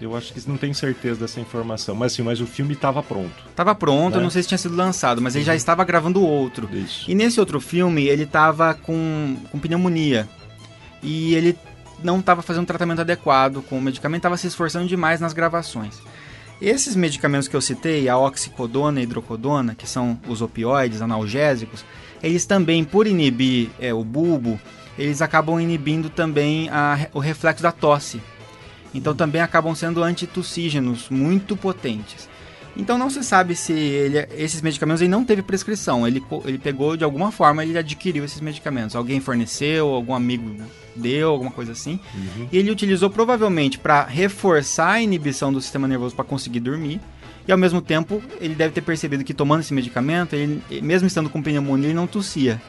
Eu 0.00 0.16
acho 0.16 0.32
que 0.32 0.48
não 0.48 0.56
tenho 0.56 0.74
certeza 0.74 1.20
dessa 1.20 1.40
informação, 1.40 1.94
mas 1.94 2.12
sim, 2.12 2.22
mas 2.22 2.40
o 2.40 2.46
filme 2.46 2.74
estava 2.74 3.02
pronto. 3.02 3.34
Estava 3.50 3.74
pronto, 3.74 4.14
né? 4.14 4.18
eu 4.18 4.22
não 4.22 4.30
sei 4.30 4.42
se 4.42 4.48
tinha 4.48 4.58
sido 4.58 4.76
lançado, 4.76 5.22
mas 5.22 5.34
ele 5.34 5.44
já 5.44 5.54
estava 5.54 5.84
gravando 5.84 6.22
outro. 6.22 6.68
Isso. 6.72 7.10
E 7.10 7.14
nesse 7.14 7.40
outro 7.40 7.60
filme 7.60 8.06
ele 8.06 8.24
estava 8.24 8.74
com, 8.74 9.36
com 9.50 9.58
pneumonia. 9.58 10.28
E 11.02 11.34
ele 11.34 11.58
não 12.02 12.20
estava 12.20 12.42
fazendo 12.42 12.64
um 12.64 12.66
tratamento 12.66 13.00
adequado 13.00 13.62
com 13.62 13.78
o 13.78 13.82
medicamento, 13.82 14.20
estava 14.20 14.36
se 14.36 14.46
esforçando 14.46 14.86
demais 14.86 15.20
nas 15.20 15.32
gravações. 15.32 15.98
Esses 16.60 16.96
medicamentos 16.96 17.48
que 17.48 17.56
eu 17.56 17.60
citei, 17.60 18.08
a 18.08 18.16
oxicodona 18.16 18.98
e 18.98 19.02
a 19.02 19.04
hidrocodona, 19.04 19.74
que 19.74 19.86
são 19.86 20.18
os 20.26 20.40
opioides 20.40 21.02
analgésicos, 21.02 21.84
eles 22.22 22.46
também, 22.46 22.82
por 22.82 23.06
inibir 23.06 23.68
é, 23.78 23.92
o 23.92 24.02
bulbo, 24.02 24.58
eles 24.98 25.20
acabam 25.20 25.60
inibindo 25.60 26.08
também 26.08 26.70
a, 26.70 27.08
o 27.12 27.18
reflexo 27.18 27.62
da 27.62 27.70
tosse. 27.70 28.22
Então 28.94 29.14
também 29.14 29.42
acabam 29.42 29.74
sendo 29.74 30.02
antitussígenos 30.02 31.10
muito 31.10 31.56
potentes. 31.56 32.26
Então 32.76 32.98
não 32.98 33.08
se 33.08 33.24
sabe 33.24 33.56
se 33.56 33.72
ele, 33.72 34.26
esses 34.36 34.60
medicamentos 34.60 35.00
ele 35.00 35.10
não 35.10 35.24
teve 35.24 35.42
prescrição. 35.42 36.06
Ele, 36.06 36.22
ele 36.44 36.58
pegou 36.58 36.96
de 36.96 37.04
alguma 37.04 37.32
forma, 37.32 37.64
ele 37.64 37.78
adquiriu 37.78 38.24
esses 38.24 38.40
medicamentos. 38.40 38.94
Alguém 38.94 39.18
forneceu, 39.18 39.88
algum 39.88 40.14
amigo 40.14 40.56
deu, 40.94 41.30
alguma 41.30 41.50
coisa 41.50 41.72
assim. 41.72 41.98
Uhum. 42.14 42.48
E 42.52 42.58
ele 42.58 42.70
utilizou 42.70 43.08
provavelmente 43.08 43.78
para 43.78 44.04
reforçar 44.04 44.92
a 44.92 45.00
inibição 45.00 45.52
do 45.52 45.60
sistema 45.60 45.88
nervoso 45.88 46.14
para 46.14 46.24
conseguir 46.24 46.60
dormir. 46.60 47.00
E 47.48 47.52
ao 47.52 47.58
mesmo 47.58 47.80
tempo, 47.80 48.22
ele 48.40 48.54
deve 48.54 48.74
ter 48.74 48.80
percebido 48.80 49.24
que 49.24 49.32
tomando 49.32 49.60
esse 49.60 49.72
medicamento, 49.72 50.34
ele, 50.34 50.60
mesmo 50.82 51.06
estando 51.06 51.30
com 51.30 51.42
pneumonia, 51.42 51.86
ele 51.86 51.94
não 51.94 52.06
tossia. 52.06 52.60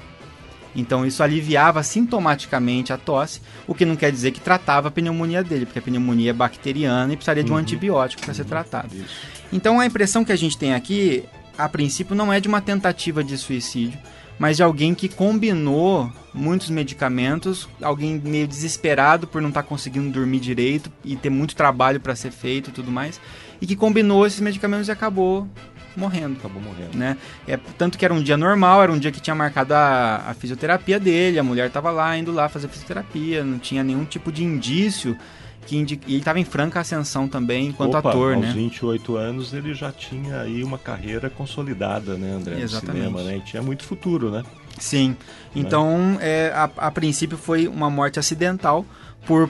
Então 0.75 1.03
isso 1.03 1.23
aliviava 1.23 1.81
sintomaticamente 1.81 2.93
a 2.93 2.97
tosse, 2.97 3.41
o 3.65 3.73
que 3.73 3.83
não 3.83 3.95
quer 3.95 4.11
dizer 4.11 4.31
que 4.31 4.39
tratava 4.39 4.89
a 4.89 4.91
pneumonia 4.91 5.43
dele, 5.43 5.65
porque 5.65 5.79
a 5.79 5.81
pneumonia 5.81 6.29
é 6.29 6.33
bacteriana 6.33 7.11
e 7.11 7.15
precisaria 7.15 7.43
de 7.43 7.51
um 7.51 7.55
uhum. 7.55 7.61
antibiótico 7.61 8.21
para 8.21 8.33
ser 8.35 8.43
uhum. 8.43 8.47
tratado. 8.49 8.95
Isso. 8.95 9.36
Então 9.51 9.79
a 9.79 9.85
impressão 9.85 10.25
que 10.25 10.31
a 10.31 10.35
gente 10.35 10.57
tem 10.57 10.73
aqui, 10.73 11.23
a 11.57 11.69
princípio, 11.69 12.15
não 12.15 12.31
é 12.31 12.39
de 12.39 12.47
uma 12.47 12.61
tentativa 12.61 13.23
de 13.23 13.37
suicídio, 13.37 13.97
mas 14.37 14.57
de 14.57 14.63
alguém 14.63 14.93
que 14.93 15.09
combinou 15.09 16.11
muitos 16.33 16.69
medicamentos, 16.69 17.67
alguém 17.81 18.21
meio 18.23 18.47
desesperado 18.47 19.25
por 19.25 19.41
não 19.41 19.49
estar 19.49 19.63
tá 19.63 19.67
conseguindo 19.67 20.09
dormir 20.09 20.39
direito 20.39 20.91
e 21.03 21.15
ter 21.15 21.29
muito 21.29 21.55
trabalho 21.55 21.99
para 21.99 22.15
ser 22.15 22.31
feito 22.31 22.69
e 22.69 22.73
tudo 22.73 22.91
mais, 22.91 23.19
e 23.59 23.65
que 23.65 23.75
combinou 23.75 24.25
esses 24.25 24.39
medicamentos 24.39 24.87
e 24.87 24.91
acabou 24.91 25.47
morrendo. 25.95 26.37
Acabou 26.37 26.61
morrendo. 26.61 26.95
Né? 26.95 27.17
É, 27.47 27.57
tanto 27.77 27.97
que 27.97 28.05
era 28.05 28.13
um 28.13 28.21
dia 28.21 28.37
normal, 28.37 28.83
era 28.83 28.91
um 28.91 28.99
dia 28.99 29.11
que 29.11 29.19
tinha 29.19 29.35
marcado 29.35 29.73
a, 29.73 30.23
a 30.27 30.33
fisioterapia 30.35 30.99
dele, 30.99 31.39
a 31.39 31.43
mulher 31.43 31.67
estava 31.67 31.89
lá, 31.89 32.15
indo 32.15 32.31
lá 32.31 32.47
fazer 32.47 32.67
fisioterapia, 32.67 33.43
não 33.43 33.57
tinha 33.57 33.83
nenhum 33.83 34.05
tipo 34.05 34.31
de 34.31 34.43
indício 34.43 35.17
que 35.67 35.77
indica... 35.77 36.03
E 36.07 36.13
ele 36.13 36.19
estava 36.19 36.39
em 36.39 36.45
franca 36.45 36.79
ascensão 36.79 37.27
também 37.27 37.67
enquanto 37.67 37.95
Opa, 37.95 38.09
ator, 38.09 38.33
aos 38.33 38.41
né? 38.41 38.47
Aos 38.47 38.55
28 38.55 39.17
anos 39.17 39.53
ele 39.53 39.73
já 39.73 39.91
tinha 39.91 40.41
aí 40.41 40.63
uma 40.63 40.77
carreira 40.77 41.29
consolidada, 41.29 42.15
né, 42.15 42.31
André? 42.31 42.61
Exatamente. 42.61 43.03
No 43.03 43.17
cinema, 43.17 43.29
né? 43.29 43.37
E 43.37 43.41
tinha 43.41 43.61
muito 43.61 43.83
futuro, 43.83 44.31
né? 44.31 44.43
Sim. 44.79 45.09
Né? 45.09 45.15
Então, 45.55 46.17
é, 46.21 46.51
a, 46.55 46.69
a 46.77 46.91
princípio 46.91 47.37
foi 47.37 47.67
uma 47.67 47.89
morte 47.89 48.17
acidental 48.17 48.85
por 49.25 49.49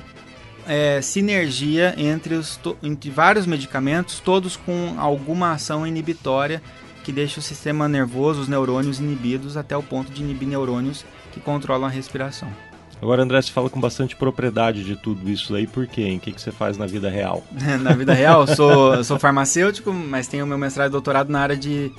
é, 0.68 1.02
sinergia 1.02 1.94
entre, 1.98 2.34
os, 2.34 2.60
entre 2.82 3.12
vários 3.12 3.46
medicamentos, 3.46 4.20
todos 4.20 4.58
com 4.58 4.96
alguma 4.98 5.52
ação 5.52 5.86
inibitória 5.86 6.62
que 7.04 7.12
deixa 7.12 7.40
o 7.40 7.44
sistema 7.44 7.88
nervoso, 7.88 8.42
os 8.42 8.48
neurônios 8.50 9.00
inibidos 9.00 9.56
até 9.56 9.78
o 9.78 9.84
ponto 9.84 10.12
de 10.12 10.22
inibir 10.22 10.48
neurônios 10.48 11.06
que 11.32 11.40
controlam 11.40 11.88
a 11.88 11.90
respiração. 11.90 12.50
Agora, 13.02 13.22
André, 13.22 13.42
você 13.42 13.52
fala 13.52 13.70
com 13.70 13.80
bastante 13.80 14.16
propriedade 14.16 14.84
de 14.84 14.96
tudo 14.96 15.30
isso 15.30 15.54
aí, 15.56 15.68
por 15.68 15.86
quê? 15.86 16.16
O 16.18 16.20
que, 16.20 16.32
que 16.32 16.42
você 16.42 16.52
faz 16.52 16.78
na 16.78 16.86
vida 16.86 17.10
real? 17.10 17.44
na 17.82 17.94
vida 17.94 18.14
real, 18.14 18.48
sou, 18.48 19.02
sou 19.06 19.20
farmacêutico, 19.20 19.94
mas 19.94 20.28
tenho 20.28 20.48
meu 20.48 20.58
mestrado 20.58 20.90
e 20.90 20.92
doutorado 20.92 21.30
na 21.30 21.40
área 21.40 21.56
de 21.56 21.92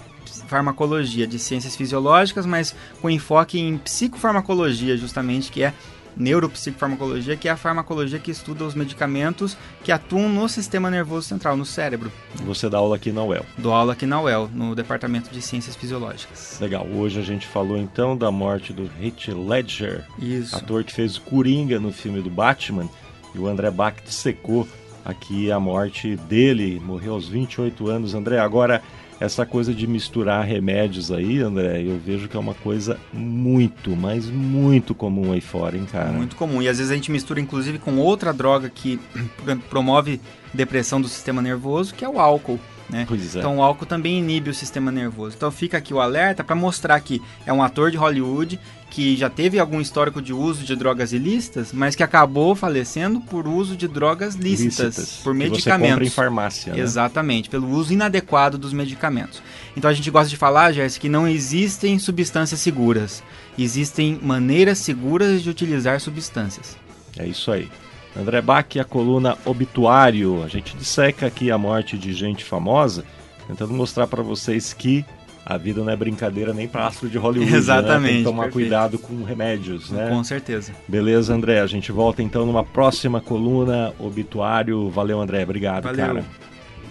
farmacologia, 0.48 1.26
de 1.26 1.38
ciências 1.38 1.76
fisiológicas, 1.76 2.46
mas 2.46 2.74
com 3.00 3.08
enfoque 3.08 3.60
em 3.60 3.78
psicofarmacologia, 3.78 4.96
justamente, 4.96 5.52
que 5.52 5.62
é 5.62 5.72
neuropsicofarmacologia, 6.18 7.36
que 7.36 7.48
é 7.48 7.52
a 7.52 7.56
farmacologia 7.56 8.18
que 8.18 8.30
estuda 8.30 8.64
os 8.64 8.74
medicamentos 8.74 9.56
que 9.84 9.92
atuam 9.92 10.28
no 10.28 10.48
sistema 10.48 10.90
nervoso 10.90 11.28
central, 11.28 11.56
no 11.56 11.64
cérebro. 11.64 12.10
Você 12.44 12.68
dá 12.68 12.78
aula 12.78 12.96
aqui 12.96 13.12
na 13.12 13.22
UEL? 13.22 13.46
Dou 13.56 13.72
aula 13.72 13.92
aqui 13.92 14.04
na 14.04 14.20
UEL, 14.20 14.50
no 14.52 14.74
Departamento 14.74 15.30
de 15.30 15.40
Ciências 15.40 15.76
Fisiológicas. 15.76 16.58
Legal. 16.60 16.86
Hoje 16.86 17.20
a 17.20 17.22
gente 17.22 17.46
falou 17.46 17.78
então 17.78 18.16
da 18.16 18.30
morte 18.30 18.72
do 18.72 18.90
Heath 19.00 19.28
Ledger, 19.28 20.04
Isso. 20.18 20.56
ator 20.56 20.84
que 20.84 20.92
fez 20.92 21.16
o 21.16 21.22
Coringa 21.22 21.78
no 21.78 21.92
filme 21.92 22.20
do 22.20 22.30
Batman, 22.30 22.88
e 23.34 23.38
o 23.38 23.46
André 23.46 23.70
Bach 23.70 23.94
secou 24.06 24.66
aqui 25.04 25.50
a 25.50 25.58
morte 25.60 26.16
dele, 26.16 26.80
morreu 26.84 27.14
aos 27.14 27.28
28 27.28 27.88
anos. 27.88 28.14
André, 28.14 28.38
agora 28.38 28.82
essa 29.20 29.44
coisa 29.44 29.74
de 29.74 29.86
misturar 29.86 30.44
remédios 30.44 31.10
aí, 31.10 31.40
André, 31.40 31.82
eu 31.82 31.98
vejo 31.98 32.28
que 32.28 32.36
é 32.36 32.40
uma 32.40 32.54
coisa 32.54 32.98
muito, 33.12 33.96
mas 33.96 34.26
muito 34.26 34.94
comum 34.94 35.32
aí 35.32 35.40
fora, 35.40 35.76
hein, 35.76 35.86
cara? 35.90 36.12
Muito 36.12 36.36
comum. 36.36 36.62
E 36.62 36.68
às 36.68 36.78
vezes 36.78 36.92
a 36.92 36.94
gente 36.94 37.10
mistura, 37.10 37.40
inclusive, 37.40 37.78
com 37.78 37.96
outra 37.98 38.32
droga 38.32 38.68
que 38.68 39.00
promove 39.68 40.20
depressão 40.54 41.00
do 41.00 41.08
sistema 41.08 41.42
nervoso, 41.42 41.94
que 41.94 42.04
é 42.04 42.08
o 42.08 42.20
álcool. 42.20 42.60
Né? 42.88 43.06
É. 43.08 43.38
Então 43.38 43.58
o 43.58 43.62
álcool 43.62 43.86
também 43.86 44.18
inibe 44.18 44.50
o 44.50 44.54
sistema 44.54 44.90
nervoso. 44.90 45.36
Então 45.36 45.50
fica 45.50 45.76
aqui 45.76 45.92
o 45.92 46.00
alerta 46.00 46.42
para 46.42 46.56
mostrar 46.56 46.98
que 47.00 47.20
é 47.44 47.52
um 47.52 47.62
ator 47.62 47.90
de 47.90 47.96
Hollywood 47.96 48.58
que 48.90 49.16
já 49.16 49.28
teve 49.28 49.58
algum 49.58 49.80
histórico 49.80 50.22
de 50.22 50.32
uso 50.32 50.64
de 50.64 50.74
drogas 50.74 51.12
ilícitas, 51.12 51.72
mas 51.72 51.94
que 51.94 52.02
acabou 52.02 52.54
falecendo 52.54 53.20
por 53.20 53.46
uso 53.46 53.76
de 53.76 53.86
drogas 53.86 54.34
lícitas, 54.34 54.96
lícitas 54.96 55.20
por 55.22 55.34
medicamentos. 55.34 55.98
Que 55.98 56.04
você 56.04 56.06
em 56.06 56.10
farmácia. 56.10 56.72
Né? 56.72 56.80
Exatamente, 56.80 57.50
pelo 57.50 57.68
uso 57.68 57.92
inadequado 57.92 58.56
dos 58.56 58.72
medicamentos. 58.72 59.42
Então 59.76 59.90
a 59.90 59.94
gente 59.94 60.10
gosta 60.10 60.30
de 60.30 60.36
falar, 60.36 60.72
Jéssica, 60.72 61.02
que 61.02 61.08
não 61.08 61.28
existem 61.28 61.98
substâncias 61.98 62.60
seguras. 62.60 63.22
Existem 63.58 64.18
maneiras 64.22 64.78
seguras 64.78 65.42
de 65.42 65.50
utilizar 65.50 66.00
substâncias. 66.00 66.76
É 67.18 67.26
isso 67.26 67.50
aí. 67.50 67.68
André 68.16 68.40
Bach, 68.40 68.76
a 68.78 68.84
coluna 68.84 69.36
Obituário. 69.44 70.42
A 70.42 70.48
gente 70.48 70.76
disseca 70.76 71.26
aqui 71.26 71.50
a 71.50 71.58
morte 71.58 71.96
de 71.96 72.12
gente 72.12 72.44
famosa, 72.44 73.04
tentando 73.46 73.72
mostrar 73.72 74.06
para 74.06 74.22
vocês 74.22 74.72
que 74.72 75.04
a 75.48 75.56
vida 75.56 75.82
não 75.82 75.90
é 75.90 75.96
brincadeira 75.96 76.52
nem 76.52 76.68
para 76.68 76.86
astro 76.86 77.08
de 77.08 77.16
Hollywood. 77.16 77.54
Exatamente. 77.54 78.02
Né? 78.02 78.08
Tem 78.08 78.18
que 78.18 78.24
tomar 78.24 78.42
perfeito. 78.44 78.68
cuidado 78.68 78.98
com 78.98 79.22
remédios, 79.22 79.90
né? 79.90 80.10
Com 80.10 80.22
certeza. 80.22 80.72
Beleza, 80.86 81.34
André. 81.34 81.60
A 81.60 81.66
gente 81.66 81.90
volta 81.90 82.22
então 82.22 82.44
numa 82.44 82.62
próxima 82.62 83.18
coluna 83.18 83.94
Obituário. 83.98 84.90
Valeu, 84.90 85.18
André. 85.18 85.42
Obrigado, 85.42 85.84
Valeu. 85.84 86.06
cara. 86.06 86.24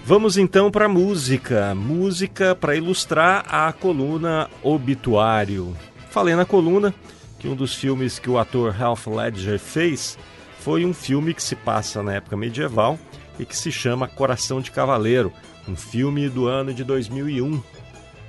Vamos 0.04 0.38
então 0.38 0.72
para 0.72 0.90
música. 0.90 1.76
Música 1.76 2.56
para 2.56 2.76
ilustrar 2.76 3.46
a 3.48 3.72
coluna 3.72 4.50
Obituário. 4.64 5.76
Falei 6.10 6.34
na 6.34 6.46
coluna 6.46 6.96
que 7.38 7.48
um 7.48 7.56
dos 7.56 7.76
filmes 7.76 8.18
que 8.18 8.30
o 8.30 8.40
ator 8.40 8.72
Ralph 8.72 9.06
Ledger 9.06 9.60
fez 9.60 10.18
foi 10.60 10.86
um 10.86 10.94
filme 10.94 11.34
que 11.34 11.44
se 11.44 11.56
passa 11.56 12.04
na 12.04 12.16
época 12.16 12.38
medieval 12.38 13.00
e 13.40 13.46
que 13.46 13.56
se 13.56 13.72
chama 13.72 14.08
Coração 14.08 14.60
de 14.60 14.72
Cavaleiro, 14.72 15.32
um 15.68 15.76
filme 15.76 16.30
do 16.30 16.48
ano 16.48 16.74
de 16.74 16.84
2001. 16.84 17.62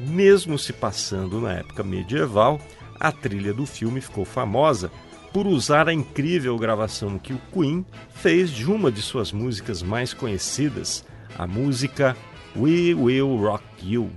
Mesmo 0.01 0.59
se 0.59 0.73
passando 0.73 1.41
na 1.41 1.55
época 1.55 1.83
medieval, 1.83 2.61
a 2.99 3.11
trilha 3.11 3.53
do 3.53 3.67
filme 3.67 4.01
ficou 4.01 4.25
famosa 4.25 4.91
por 5.33 5.47
usar 5.47 5.89
a 5.89 5.95
incrível 5.95 6.57
gravação 6.59 7.19
que 7.19 7.33
o 7.33 7.41
Queen 7.53 7.85
fez 8.15 8.51
de 8.51 8.71
uma 8.71 8.91
de 8.91 9.03
suas 9.03 9.33
músicas 9.33 9.83
mais 9.83 10.15
conhecidas, 10.15 11.05
a 11.37 11.47
música 11.47 12.17
We 12.57 12.95
Will 12.95 13.37
Rock 13.37 13.65
You. 13.83 14.11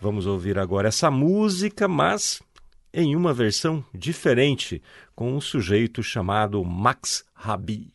Vamos 0.00 0.26
ouvir 0.26 0.58
agora 0.58 0.88
essa 0.88 1.10
música, 1.10 1.88
mas 1.88 2.42
em 2.96 3.14
uma 3.14 3.34
versão 3.34 3.84
diferente, 3.94 4.82
com 5.14 5.36
um 5.36 5.40
sujeito 5.40 6.02
chamado 6.02 6.64
Max 6.64 7.22
Rabi. 7.34 7.92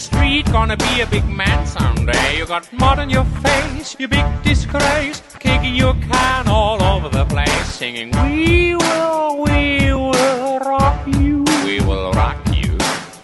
street. 0.00 0.50
Gonna 0.50 0.78
be 0.78 1.02
a 1.02 1.06
big 1.06 1.24
man 1.26 1.66
someday. 1.66 2.38
You 2.38 2.46
got 2.46 2.72
mud 2.72 2.98
on 2.98 3.10
your 3.10 3.24
face, 3.42 3.96
you 3.98 4.08
big 4.08 4.24
disgrace. 4.42 5.29
Kicking 5.50 5.74
your 5.74 5.94
can 5.94 6.46
all 6.46 6.80
over 6.80 7.08
the 7.08 7.24
place, 7.24 7.66
singing, 7.74 8.12
We 8.22 8.76
will, 8.76 9.42
we 9.42 9.92
will 9.92 10.60
rock 10.60 11.04
you. 11.08 11.44
We 11.64 11.80
will 11.80 12.12
rock 12.12 12.38
you. 12.54 12.78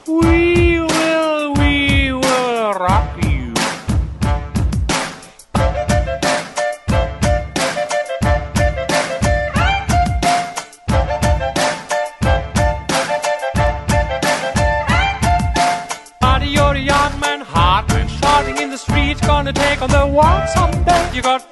We 0.09 0.81
will, 0.81 1.55
we 1.55 2.13
will 2.13 2.73
rock 2.75 3.25
you. 3.25 3.55
Buddy, 16.21 16.49
you're 16.49 16.75
a 16.75 16.79
young 16.79 17.21
man, 17.21 17.41
hard 17.43 17.89
man, 17.91 18.09
shouting 18.09 18.57
in 18.59 18.71
the 18.71 18.79
streets, 18.79 19.21
gonna 19.21 19.53
take 19.53 19.81
on 19.81 19.91
the 19.91 20.07
world 20.09 20.49
someday. 20.49 21.15
You 21.15 21.23
got 21.23 21.46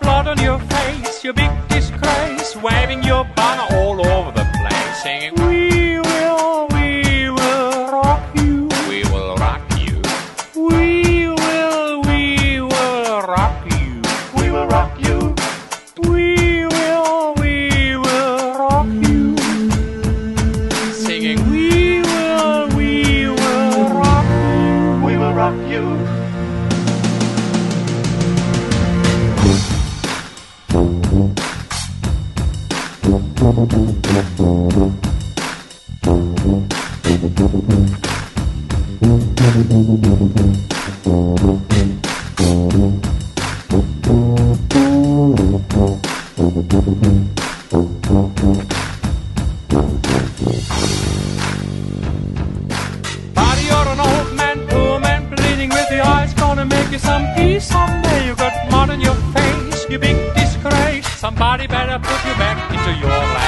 gonna 56.69 56.83
make 56.83 56.93
you 56.93 56.99
some 56.99 57.27
peace 57.35 57.65
someday. 57.65 58.27
You 58.27 58.35
got 58.37 58.71
mud 58.71 58.91
on 58.91 59.01
your 59.01 59.15
face, 59.15 59.87
you 59.89 59.99
big 59.99 60.17
disgrace. 60.35 61.07
Somebody 61.19 61.67
better 61.67 61.99
put 61.99 62.25
you 62.25 62.35
back 62.35 62.59
into 62.73 62.93
your 63.01 63.09
life. 63.09 63.44